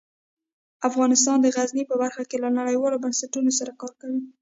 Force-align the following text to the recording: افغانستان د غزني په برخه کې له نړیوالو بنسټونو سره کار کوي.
افغانستان 0.89 1.37
د 1.41 1.47
غزني 1.55 1.83
په 1.87 1.95
برخه 2.01 2.23
کې 2.29 2.37
له 2.43 2.49
نړیوالو 2.59 3.01
بنسټونو 3.03 3.51
سره 3.59 3.71
کار 3.81 3.93
کوي. 4.01 4.21